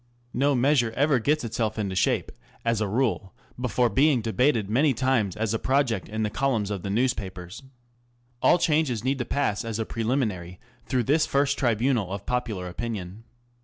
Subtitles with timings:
[0.33, 2.31] No measure ever gets itself into shape,
[2.65, 6.81] as a rule, before being debated many times as a project in the columns of
[6.81, 7.61] the news papers.
[8.41, 13.25] All changes need to pass as a preliminary through this first tribunal of popular opinion.